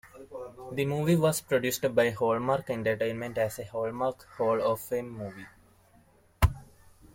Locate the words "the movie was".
0.71-1.41